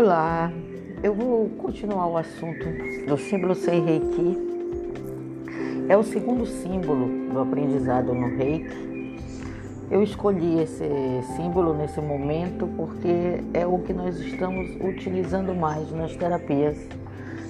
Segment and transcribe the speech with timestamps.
[0.00, 0.52] Olá,
[1.02, 2.64] eu vou continuar o assunto
[3.08, 4.38] do símbolo Sei Reiki.
[5.88, 9.18] É o segundo símbolo do aprendizado no Reiki.
[9.90, 10.88] Eu escolhi esse
[11.34, 16.78] símbolo nesse momento porque é o que nós estamos utilizando mais nas terapias,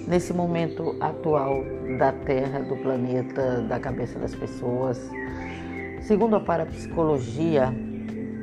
[0.06, 1.62] nesse momento atual
[1.98, 4.98] da Terra, do planeta, da cabeça das pessoas.
[6.00, 7.74] Segundo a parapsicologia,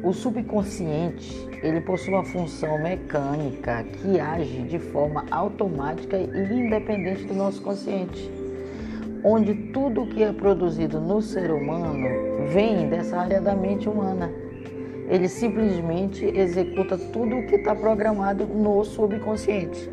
[0.05, 7.33] o subconsciente ele possui uma função mecânica que age de forma automática e independente do
[7.33, 8.31] nosso consciente,
[9.23, 14.31] onde tudo que é produzido no ser humano vem dessa área da mente humana.
[15.09, 19.89] Ele simplesmente executa tudo o que está programado no subconsciente,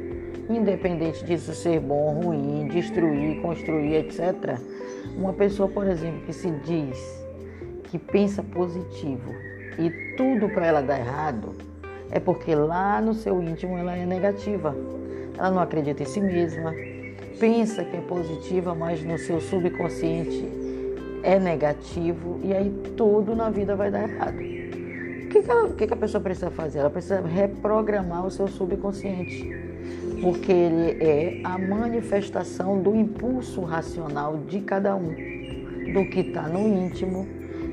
[0.50, 4.58] independente disso ser bom, ruim, destruir, construir, etc.
[5.16, 6.98] Uma pessoa, por exemplo, que se diz
[7.84, 9.32] que pensa positivo
[9.78, 11.54] e tudo para ela dar errado,
[12.10, 14.76] é porque lá no seu íntimo ela é negativa.
[15.36, 16.74] Ela não acredita em si mesma,
[17.40, 20.46] pensa que é positiva, mas no seu subconsciente
[21.22, 24.36] é negativo e aí tudo na vida vai dar errado.
[24.36, 26.80] O que, que, ela, que, que a pessoa precisa fazer?
[26.80, 29.48] Ela precisa reprogramar o seu subconsciente,
[30.20, 35.14] porque ele é a manifestação do impulso racional de cada um,
[35.94, 37.26] do que está no íntimo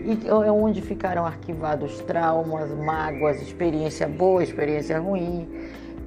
[0.05, 5.47] e é onde ficaram arquivados traumas, mágoas, experiência boa, experiência ruim,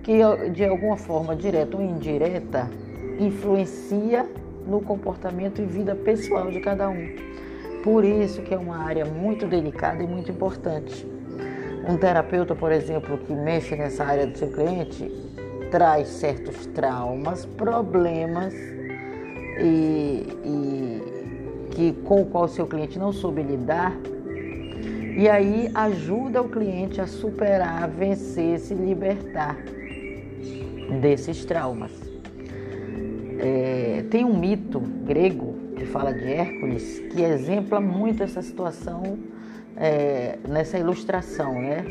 [0.02, 0.18] que
[0.50, 2.68] de alguma forma direta ou indireta
[3.18, 4.26] influencia
[4.66, 7.08] no comportamento e vida pessoal de cada um.
[7.82, 11.06] Por isso que é uma área muito delicada e muito importante.
[11.88, 15.10] Um terapeuta, por exemplo, que mexe nessa área do seu cliente,
[15.70, 18.54] traz certos traumas, problemas
[19.60, 21.11] e, e
[21.72, 23.96] que com o qual o seu cliente não soube lidar,
[25.16, 29.56] e aí ajuda o cliente a superar, vencer, se libertar
[31.00, 31.92] desses traumas.
[33.38, 39.18] É, tem um mito grego que fala de Hércules que exempla muito essa situação
[39.76, 41.84] é, nessa ilustração, né?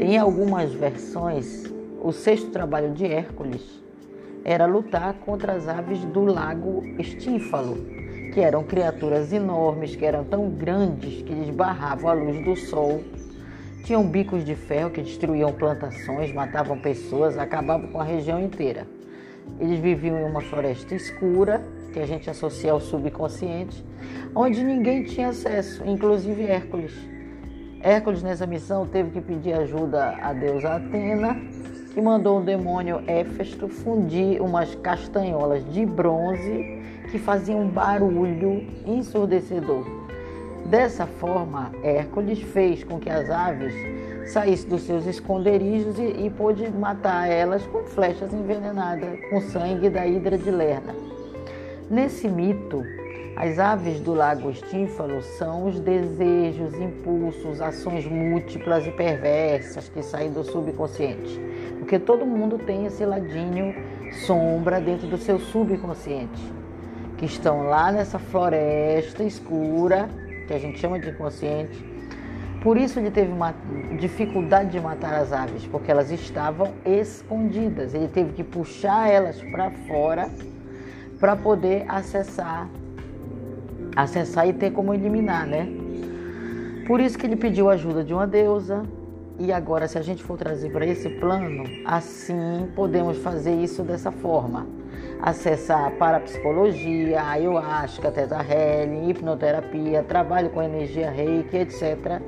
[0.00, 1.70] Em algumas versões,
[2.02, 3.82] o sexto trabalho de Hércules
[4.44, 7.99] era lutar contra as aves do lago Estífalo,
[8.32, 13.02] que eram criaturas enormes, que eram tão grandes que eles barravam a luz do sol.
[13.84, 18.86] Tinham bicos de ferro que destruíam plantações, matavam pessoas, acabavam com a região inteira.
[19.58, 23.84] Eles viviam em uma floresta escura, que a gente associa ao subconsciente,
[24.34, 26.92] onde ninguém tinha acesso, inclusive Hércules.
[27.82, 31.34] Hércules, nessa missão, teve que pedir ajuda a deusa Atena,
[31.92, 36.80] que mandou o demônio Éfesto fundir umas castanholas de bronze
[37.10, 39.84] que faziam um barulho ensurdecedor.
[40.66, 43.74] Dessa forma, Hércules fez com que as aves
[44.32, 50.06] saíssem dos seus esconderijos e, e pôde matar elas com flechas envenenadas com sangue da
[50.06, 50.94] hidra de Lerna.
[51.90, 52.84] Nesse mito,
[53.34, 60.30] as aves do lago Estínfalo são os desejos, impulsos, ações múltiplas e perversas que saem
[60.30, 61.40] do subconsciente.
[61.78, 63.74] Porque todo mundo tem esse ladinho
[64.26, 66.60] sombra dentro do seu subconsciente
[67.20, 70.08] que estão lá nessa floresta escura,
[70.48, 71.84] que a gente chama de inconsciente.
[72.62, 73.54] Por isso ele teve uma
[73.98, 77.92] dificuldade de matar as aves, porque elas estavam escondidas.
[77.92, 80.30] Ele teve que puxar elas para fora
[81.18, 82.66] para poder acessar,
[83.94, 85.68] acessar e ter como eliminar, né?
[86.86, 88.82] Por isso que ele pediu ajuda de uma deusa.
[89.38, 94.10] E agora, se a gente for trazer para esse plano, assim podemos fazer isso dessa
[94.10, 94.66] forma
[95.22, 102.20] acessar a parapsicologia, ayahuasca, teta healing, hipnoterapia, trabalho com energia reiki, etc.,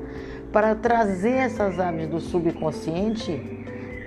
[0.52, 3.32] para trazer essas aves do subconsciente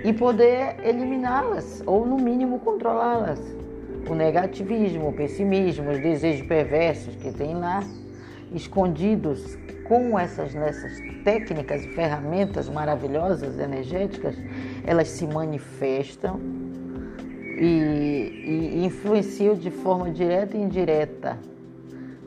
[0.04, 3.40] e poder eliminá-las, ou no mínimo controlá-las.
[4.08, 7.82] O negativismo, o pessimismo, os desejos perversos que tem lá,
[8.56, 14.36] escondidos com essas nessas técnicas e ferramentas maravilhosas energéticas,
[14.84, 16.40] elas se manifestam
[17.58, 21.38] e, e influenciam de forma direta e indireta.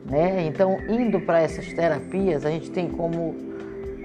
[0.04, 0.46] Né?
[0.46, 3.34] Então, indo para essas terapias, a gente tem como,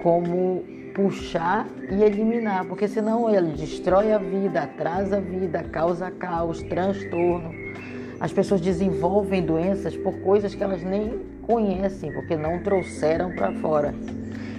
[0.04, 0.64] como
[0.94, 7.54] puxar e eliminar, porque senão ele destrói a vida, atrasa a vida, causa caos, transtorno.
[8.20, 13.94] As pessoas desenvolvem doenças por coisas que elas nem conhecem, porque não trouxeram para fora.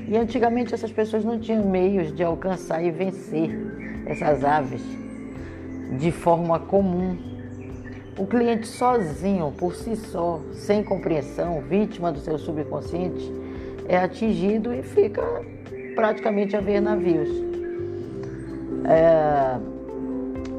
[0.09, 3.51] E antigamente essas pessoas não tinham meios de alcançar e vencer
[4.07, 4.83] essas aves
[5.99, 7.17] de forma comum.
[8.19, 13.31] O cliente sozinho, por si só, sem compreensão, vítima do seu subconsciente,
[13.89, 15.23] é atingido e fica
[15.95, 17.29] praticamente a ver navios.
[18.89, 19.59] É,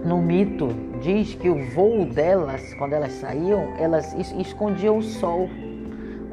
[0.05, 0.69] no mito
[1.01, 5.49] diz que o voo delas, quando elas saíam, elas escondiam o sol.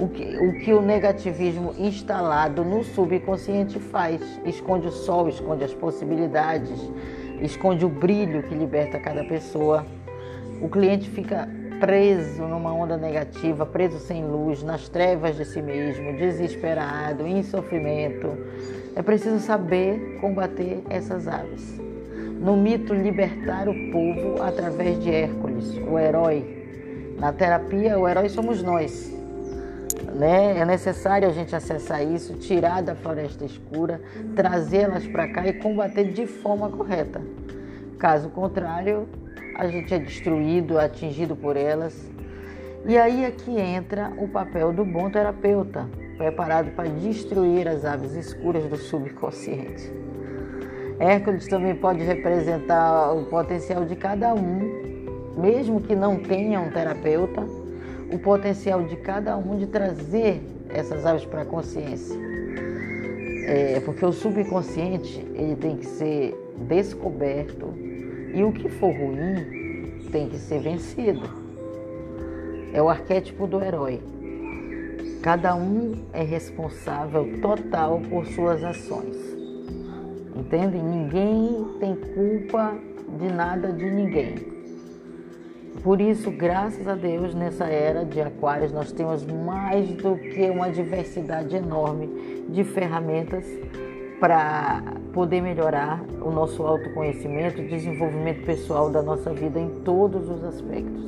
[0.05, 4.21] O que, o que o negativismo instalado no subconsciente faz.
[4.45, 6.79] Esconde o sol, esconde as possibilidades,
[7.41, 9.87] esconde o brilho que liberta cada pessoa.
[10.61, 11.49] O cliente fica
[11.81, 18.29] preso numa onda negativa, preso sem luz, nas trevas de si mesmo, desesperado, em sofrimento.
[18.95, 21.81] É preciso saber combater essas aves.
[22.43, 26.63] No mito, libertar o povo através de Hércules, o herói.
[27.19, 29.15] Na terapia, o herói somos nós.
[30.15, 30.59] Né?
[30.59, 34.01] É necessário a gente acessar isso, tirar da floresta escura,
[34.37, 37.21] trazê-las para cá e combater de forma correta.
[37.99, 39.09] Caso contrário,
[39.57, 42.09] a gente é destruído, atingido por elas.
[42.87, 48.13] E aí é que entra o papel do bom terapeuta, preparado para destruir as aves
[48.13, 49.93] escuras do subconsciente.
[51.01, 57.43] Hércules também pode representar o potencial de cada um, mesmo que não tenha um terapeuta,
[58.15, 62.17] o potencial de cada um de trazer essas aves para a consciência.
[63.47, 66.35] É, porque o subconsciente ele tem que ser
[66.69, 67.75] descoberto
[68.33, 71.23] e o que for ruim tem que ser vencido.
[72.73, 74.01] É o arquétipo do herói.
[75.23, 79.17] Cada um é responsável total por suas ações.
[80.37, 80.79] Entende?
[80.79, 82.75] Ninguém tem culpa
[83.19, 84.35] de nada de ninguém.
[85.83, 90.71] Por isso, graças a Deus, nessa era de Aquários, nós temos mais do que uma
[90.71, 93.45] diversidade enorme de ferramentas
[94.19, 94.83] para
[95.13, 101.05] poder melhorar o nosso autoconhecimento e desenvolvimento pessoal da nossa vida em todos os aspectos.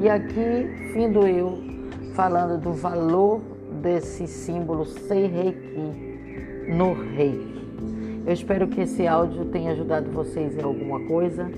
[0.00, 1.58] E aqui, findo eu,
[2.14, 3.40] falando do valor
[3.80, 6.14] desse símbolo Sei Reiki
[6.68, 7.54] no Reiki.
[8.26, 11.50] Eu espero que esse áudio tenha ajudado vocês em alguma coisa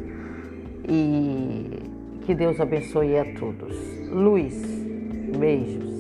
[0.89, 1.96] e
[2.27, 3.73] que Deus abençoe a todos.
[4.11, 4.61] Luiz,
[5.39, 5.96] beijos.